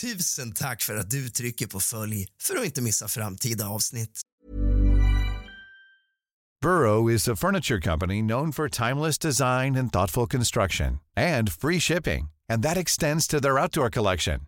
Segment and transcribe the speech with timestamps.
[0.00, 4.20] Tusen tack för att du trycker på följ för att inte missa framtida avsnitt.
[6.62, 12.28] Burrow is a furniture company known for timeless design and thoughtful construction and free shipping.
[12.48, 14.40] And that extends to their outdoor collection.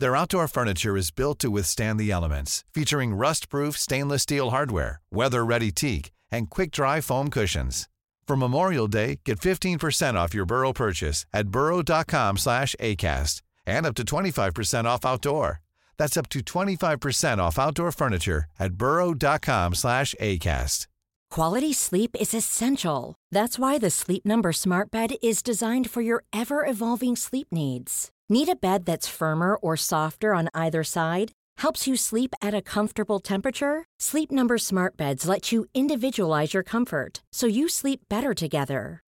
[0.00, 5.72] Their outdoor furniture is built to withstand the elements, featuring rust-proof stainless steel hardware, weather-ready
[5.72, 7.88] teak, and quick-dry foam cushions.
[8.28, 13.94] For Memorial Day, get 15% off your Burrow purchase at burrow.com slash ACAST and up
[13.96, 15.60] to 25% off outdoor.
[15.98, 20.86] That's up to 25% off outdoor furniture at burrow.com slash ACAST.
[21.30, 23.14] Quality sleep is essential.
[23.30, 28.10] That's why the Sleep Number Smart Bed is designed for your ever evolving sleep needs.
[28.30, 31.32] Need a bed that's firmer or softer on either side?
[31.58, 33.84] Helps you sleep at a comfortable temperature?
[34.00, 39.02] Sleep Number Smart Beds let you individualize your comfort so you sleep better together.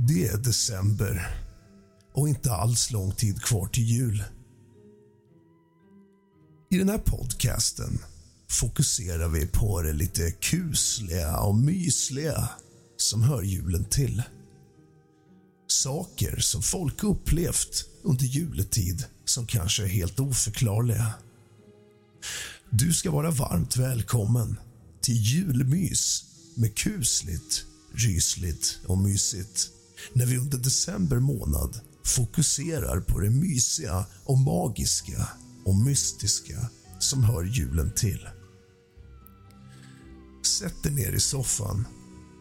[0.00, 1.28] Det är december
[2.14, 4.24] och inte alls lång tid kvar till jul.
[6.70, 7.98] I den här podcasten
[8.48, 12.48] fokuserar vi på det lite kusliga och mysliga
[12.96, 14.22] som hör julen till.
[15.66, 21.12] Saker som folk upplevt under juletid som kanske är helt oförklarliga.
[22.70, 24.56] Du ska vara varmt välkommen
[25.00, 27.64] till julmys med kusligt,
[27.94, 29.77] rysligt och mysigt
[30.12, 35.28] när vi under december månad fokuserar på det mysiga och magiska
[35.64, 38.28] och mystiska som hör julen till.
[40.58, 41.86] Sätt dig ner i soffan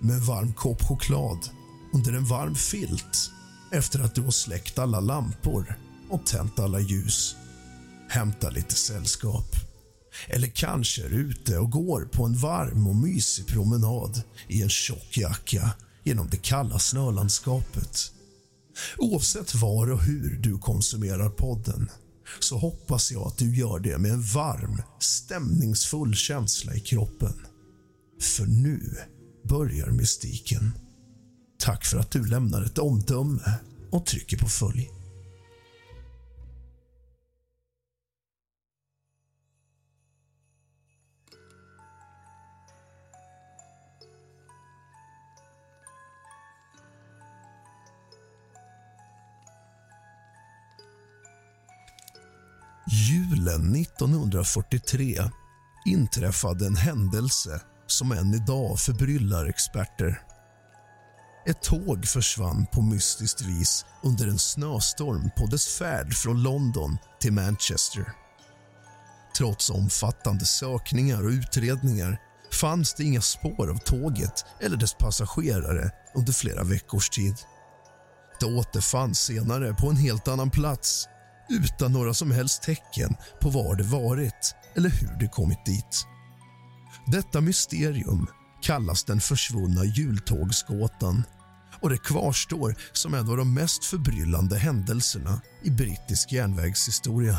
[0.01, 1.49] med en varm kopp choklad
[1.93, 3.31] under en varm filt
[3.71, 5.79] efter att du har släckt alla lampor
[6.09, 7.35] och tänt alla ljus.
[8.09, 9.55] Hämta lite sällskap.
[10.27, 14.69] Eller kanske är du ute och går på en varm och mysig promenad i en
[14.69, 15.73] tjock jacka
[16.07, 18.11] genom det kalla snölandskapet.
[18.97, 21.89] Oavsett var och hur du konsumerar podden
[22.39, 27.33] så hoppas jag att du gör det med en varm, stämningsfull känsla i kroppen.
[28.21, 28.97] För nu
[29.49, 30.71] börjar mystiken.
[31.59, 33.59] Tack för att du lämnar ett omdöme
[33.91, 34.96] och trycker på följ.
[53.07, 55.21] Julen 1943
[55.85, 60.21] inträffade en händelse som än idag förbryllar experter.
[61.45, 67.33] Ett tåg försvann på mystiskt vis under en snöstorm på dess färd från London till
[67.33, 68.13] Manchester.
[69.37, 76.33] Trots omfattande sökningar och utredningar fanns det inga spår av tåget eller dess passagerare under
[76.33, 77.35] flera veckors tid.
[78.39, 81.07] Det återfanns senare på en helt annan plats
[81.49, 86.05] utan några som helst tecken på var det varit eller hur det kommit dit.
[87.11, 88.27] Detta mysterium
[88.61, 91.23] kallas den försvunna jultågsgåtan
[91.81, 97.37] och det kvarstår som en av de mest förbryllande händelserna i brittisk järnvägshistoria.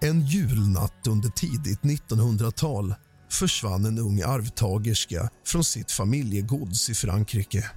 [0.00, 2.94] En julnatt under tidigt 1900-tal
[3.30, 7.70] försvann en ung arvtagerska från sitt familjegods i Frankrike.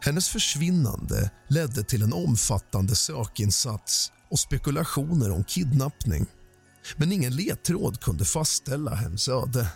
[0.00, 6.26] Hennes försvinnande ledde till en omfattande sökinsats och spekulationer om kidnappning.
[6.96, 9.68] Men ingen ledtråd kunde fastställa hennes öde.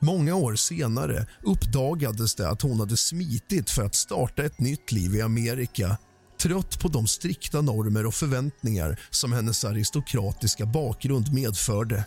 [0.00, 5.14] Många år senare uppdagades det att hon hade smitit för att starta ett nytt liv
[5.14, 5.96] i Amerika
[6.40, 12.04] trött på de strikta normer och förväntningar som hennes aristokratiska bakgrund medförde.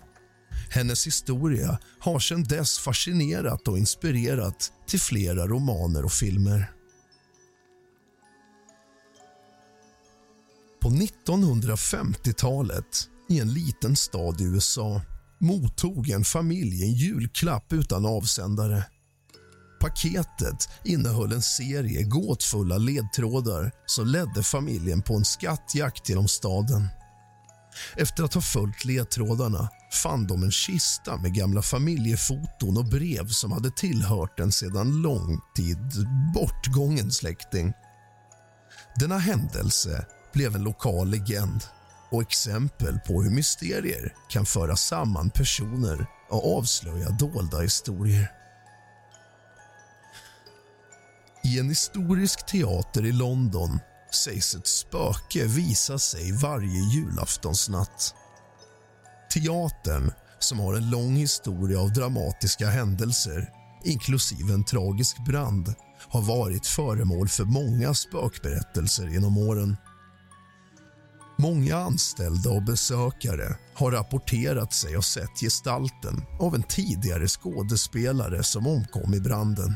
[0.70, 6.72] Hennes historia har sedan dess fascinerat och inspirerat till flera romaner och filmer.
[10.82, 15.02] På 1950-talet, i en liten stad i USA
[15.40, 18.86] mottog en familj en julklapp utan avsändare.
[19.82, 26.88] Paketet innehöll en serie gåtfulla ledtrådar som ledde familjen på en skattjakt genom staden.
[27.96, 29.70] Efter att ha följt ledtrådarna
[30.04, 35.42] fann de en kista med gamla familjefoton och brev som hade tillhört en sedan lång
[35.56, 37.74] tid bortgången släkting.
[39.00, 41.64] Denna händelse blev en lokal legend
[42.12, 48.32] och exempel på hur mysterier kan föra samman personer och avslöja dolda historier.
[51.44, 53.80] I en historisk teater i London
[54.12, 58.16] sägs ett spöke visa sig varje julaftonsnatt.
[59.34, 63.50] Teatern, som har en lång historia av dramatiska händelser
[63.84, 65.74] inklusive en tragisk brand
[66.10, 69.78] har varit föremål för många spökberättelser genom åren.
[71.42, 78.68] Många anställda och besökare har rapporterat sig ha sett gestalten av en tidigare skådespelare som
[78.68, 79.74] omkom i branden.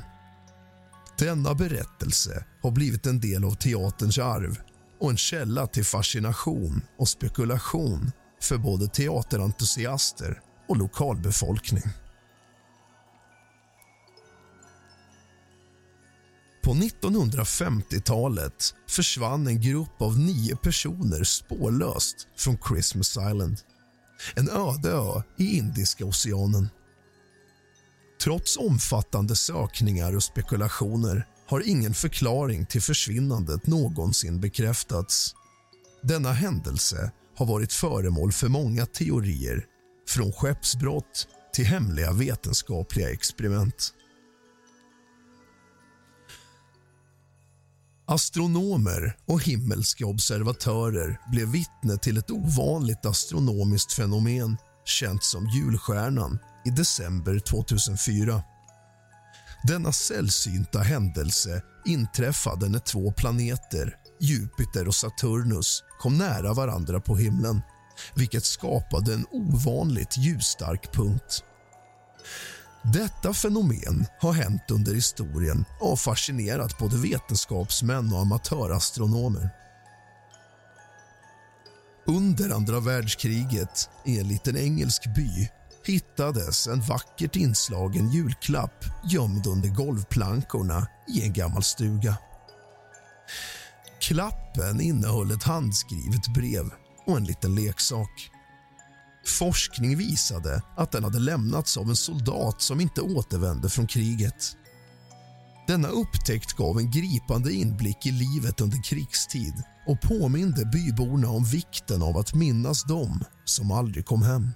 [1.20, 4.58] Denna berättelse har blivit en del av teaterns arv
[5.00, 8.12] och en källa till fascination och spekulation
[8.42, 11.84] för både teaterentusiaster och lokalbefolkning.
[16.64, 23.58] På 1950-talet försvann en grupp av nio personer spårlöst från Christmas Island.
[24.36, 26.70] En öde ö i Indiska oceanen.
[28.24, 35.36] Trots omfattande sökningar och spekulationer har ingen förklaring till försvinnandet någonsin bekräftats.
[36.04, 39.66] Denna händelse har varit föremål för många teorier
[40.08, 43.94] från skeppsbrott till hemliga vetenskapliga experiment.
[48.06, 56.70] Astronomer och himmelska observatörer blev vittne till ett ovanligt astronomiskt fenomen känt som julstjärnan i
[56.70, 58.44] december 2004.
[59.68, 67.62] Denna sällsynta händelse inträffade när två planeter, Jupiter och Saturnus, kom nära varandra på himlen
[68.16, 71.44] vilket skapade en ovanligt ljusstark punkt.
[72.84, 79.50] Detta fenomen har hänt under historien och har fascinerat både vetenskapsmän och amatörastronomer.
[82.08, 85.50] Under andra världskriget, i en liten engelsk by
[85.86, 92.18] hittades en vackert inslagen julklapp gömd under golvplankorna i en gammal stuga.
[94.02, 96.70] Klappen innehöll ett handskrivet brev
[97.08, 98.30] och en liten leksak.
[99.26, 104.58] Forskning visade att den hade lämnats av en soldat som inte återvände från kriget.
[105.68, 109.54] Denna upptäckt gav en gripande inblick i livet under krigstid
[109.88, 114.50] och påminde byborna om vikten av att minnas dem som aldrig kom hem.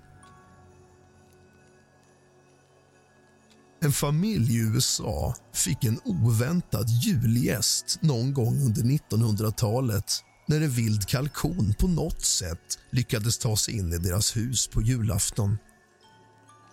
[3.81, 11.07] En familj i USA fick en oväntad julgäst någon gång under 1900-talet när en vild
[11.07, 15.57] kalkon på något sätt lyckades ta sig in i deras hus på julafton.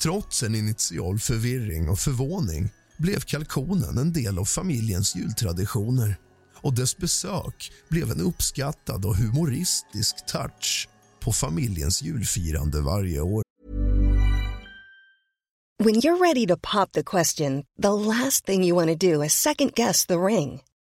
[0.03, 6.17] Trots en initial förvirring och förvåning blev kalkonen en del av familjens jultraditioner
[6.55, 10.89] och dess besök blev en uppskattad och humoristisk touch
[11.21, 13.43] på familjens julfirande varje år.
[15.85, 19.33] When you're ready to pop the question, the last thing you want to do is
[19.33, 20.61] second guess the ring.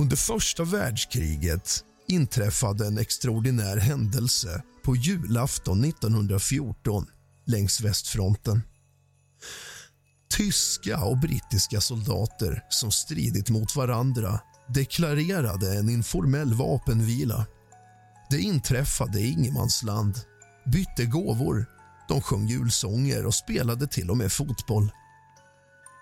[0.00, 7.06] Under första världskriget inträffade en extraordinär händelse på julafton 1914
[7.46, 8.62] längs västfronten.
[10.36, 14.40] Tyska och brittiska soldater som stridit mot varandra
[14.74, 17.46] deklarerade en informell vapenvila.
[18.30, 20.18] Det inträffade i ingenmansland,
[20.72, 21.66] bytte gåvor,
[22.08, 24.92] de sjöng julsånger och spelade till och med fotboll.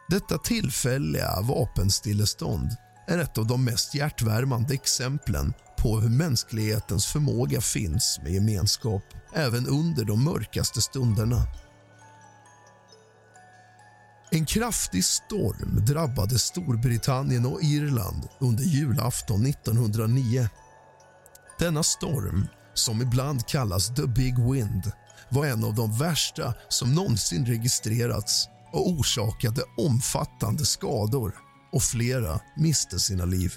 [0.09, 2.71] Detta tillfälliga vapenstillestånd
[3.09, 9.03] är ett av de mest hjärtvärmande exemplen på hur mänsklighetens förmåga finns med gemenskap
[9.35, 11.47] även under de mörkaste stunderna.
[14.31, 20.49] En kraftig storm drabbade Storbritannien och Irland under julafton 1909.
[21.59, 24.93] Denna storm, som ibland kallas the Big Wind
[25.29, 32.99] var en av de värsta som någonsin registrerats och orsakade omfattande skador och flera miste
[32.99, 33.55] sina liv.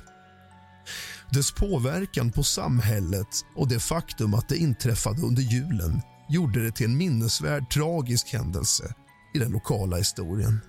[1.30, 6.86] Dess påverkan på samhället och det faktum att det inträffade under julen gjorde det till
[6.86, 8.94] en minnesvärd tragisk händelse
[9.34, 10.60] i den lokala historien.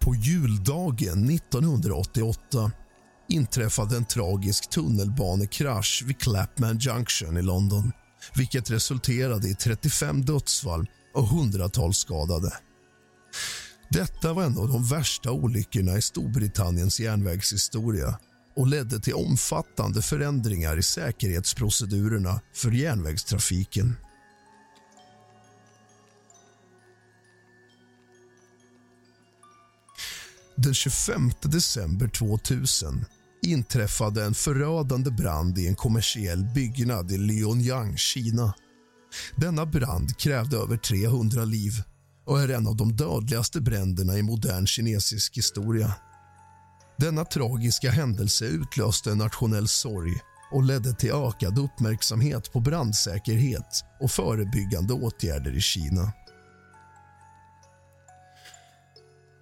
[0.00, 2.72] På juldagen 1988
[3.28, 7.92] inträffade en tragisk tunnelbanekrasch vid Clapman Junction i London
[8.34, 12.52] vilket resulterade i 35 dödsfall och hundratals skadade.
[13.90, 18.18] Detta var en av de värsta olyckorna i Storbritanniens järnvägshistoria
[18.56, 23.96] och ledde till omfattande förändringar i säkerhetsprocedurerna för järnvägstrafiken.
[30.56, 33.04] Den 25 december 2000
[33.42, 38.54] inträffade en förödande brand i en kommersiell byggnad i Lyonyang, Kina.
[39.36, 41.72] Denna brand krävde över 300 liv
[42.26, 45.94] och är en av de dödligaste bränderna i modern kinesisk historia.
[46.96, 50.12] Denna tragiska händelse utlöste en nationell sorg
[50.52, 56.12] och ledde till ökad uppmärksamhet på brandsäkerhet och förebyggande åtgärder i Kina.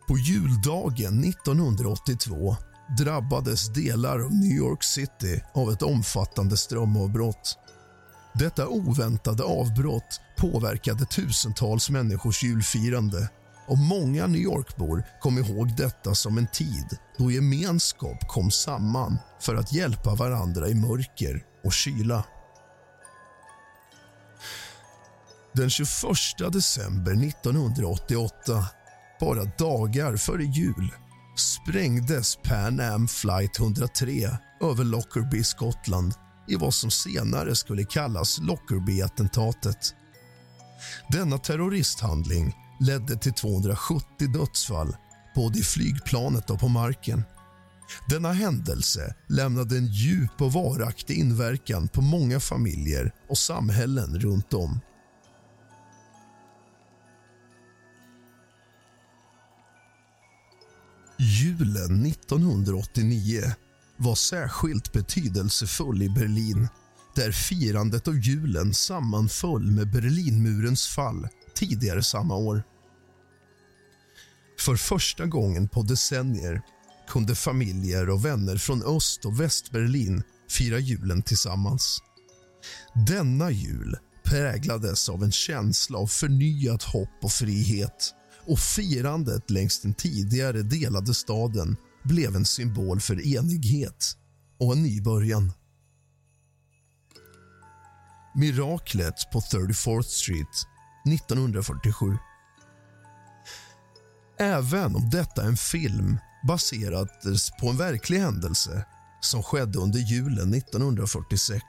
[0.08, 2.56] På juldagen 1982
[2.98, 7.58] drabbades delar av New York City av ett omfattande strömavbrott.
[8.32, 13.30] Detta oväntade avbrott påverkade tusentals människors julfirande
[13.66, 19.54] och många New Yorkbor kom ihåg detta som en tid då gemenskap kom samman för
[19.54, 22.24] att hjälpa varandra i mörker och kyla.
[25.52, 25.86] Den 21
[26.52, 28.66] december 1988,
[29.20, 30.92] bara dagar före jul
[31.36, 34.30] sprängdes Pan Am flight 103
[34.62, 36.14] över Lockerbie, Skottland
[36.50, 39.94] i vad som senare skulle kallas Lockerbie-attentatet.
[41.08, 44.96] Denna terroristhandling ledde till 270 dödsfall
[45.34, 47.22] både i flygplanet och på marken.
[48.08, 54.80] Denna händelse lämnade en djup och varaktig inverkan på många familjer och samhällen runt om.
[61.18, 63.42] Julen 1989
[64.00, 66.68] var särskilt betydelsefull i Berlin
[67.14, 72.62] där firandet av julen sammanföll med Berlinmurens fall tidigare samma år.
[74.58, 76.62] För första gången på decennier
[77.08, 82.02] kunde familjer och vänner från Öst och Västberlin fira julen tillsammans.
[83.06, 88.14] Denna jul präglades av en känsla av förnyat hopp och frihet
[88.46, 94.16] och firandet längs den tidigare delade staden blev en symbol för enighet
[94.58, 95.52] och en ny början.
[98.34, 100.66] Miraklet på 34th Street
[101.06, 102.18] 1947.
[104.38, 107.08] Även om detta är en film baserad
[107.60, 108.84] på en verklig händelse
[109.20, 111.62] som skedde under julen 1946.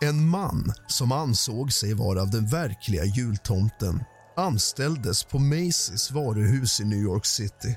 [0.00, 4.04] En man som ansåg sig vara den verkliga jultomten
[4.36, 7.76] anställdes på Macy's varuhus i New York City.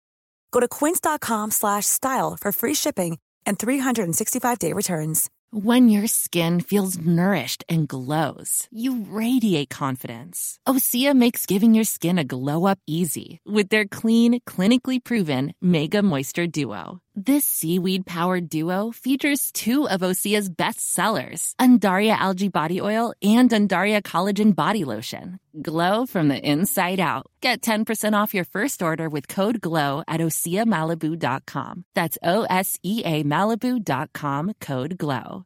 [0.51, 5.29] Go to quince.com slash style for free shipping and 365-day returns.
[5.53, 10.57] When your skin feels nourished and glows, you radiate confidence.
[10.65, 16.01] Osea makes giving your skin a glow up easy with their clean, clinically proven Mega
[16.01, 17.01] Moisture Duo.
[17.15, 23.49] This seaweed powered duo features two of Osea's best sellers, Undaria Algae Body Oil and
[23.49, 25.37] Undaria Collagen Body Lotion.
[25.61, 27.25] Glow from the inside out.
[27.41, 31.83] Get 10% off your first order with code GLOW at OseaMalibu.com.
[31.95, 35.45] That's O S E A Malibu.com code GLOW.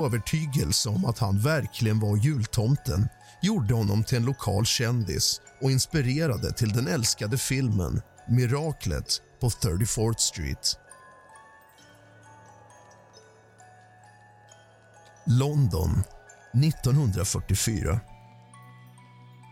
[0.00, 3.08] Övertygelse om att han verkligen var jultomten
[3.42, 10.18] gjorde honom till en lokal kändis och inspirerade till den älskade filmen Miraklet på 34th
[10.18, 10.76] Street.
[15.26, 16.02] London
[16.64, 18.00] 1944.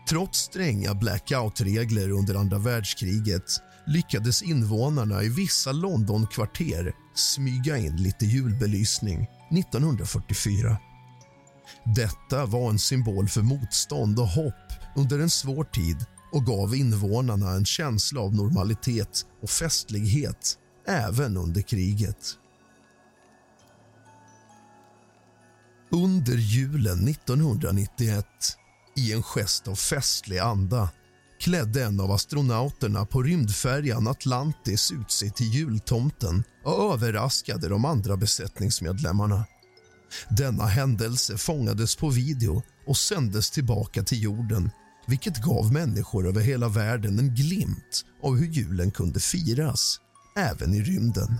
[0.09, 9.27] Trots stränga blackout-regler under andra världskriget lyckades invånarna i vissa Londonkvarter smyga in lite julbelysning
[9.51, 10.77] 1944.
[11.95, 17.51] Detta var en symbol för motstånd och hopp under en svår tid och gav invånarna
[17.51, 20.57] en känsla av normalitet och festlighet
[20.87, 22.37] även under kriget.
[25.91, 28.25] Under julen 1991,
[28.95, 30.89] i en gest av festlig anda
[31.39, 38.17] klädde en av astronauterna på rymdfärjan Atlantis ut sig till jultomten och överraskade de andra
[38.17, 39.45] besättningsmedlemmarna.
[40.29, 44.71] Denna händelse fångades på video och sändes tillbaka till jorden
[45.07, 49.99] vilket gav människor över hela världen en glimt av hur julen kunde firas,
[50.37, 51.39] även i rymden.